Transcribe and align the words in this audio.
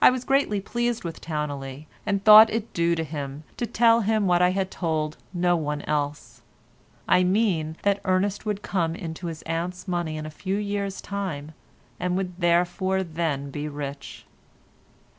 I 0.00 0.08
was 0.08 0.24
greatly 0.24 0.62
pleased 0.62 1.04
with 1.04 1.20
Towneley, 1.20 1.86
and 2.06 2.24
thought 2.24 2.48
it 2.48 2.72
due 2.72 2.94
to 2.94 3.04
him 3.04 3.44
to 3.58 3.66
tell 3.66 4.00
him 4.00 4.26
what 4.26 4.40
I 4.40 4.52
had 4.52 4.70
told 4.70 5.18
no 5.34 5.56
one 5.56 5.82
else. 5.82 6.40
I 7.06 7.22
mean 7.22 7.76
that 7.82 8.00
Ernest 8.06 8.46
would 8.46 8.62
come 8.62 8.94
into 8.94 9.26
his 9.26 9.42
aunt's 9.42 9.86
money 9.86 10.16
in 10.16 10.24
a 10.24 10.30
few 10.30 10.56
years' 10.56 11.02
time, 11.02 11.52
and 12.00 12.16
would 12.16 12.40
therefore 12.40 13.02
then 13.02 13.50
be 13.50 13.68
rich. 13.68 14.24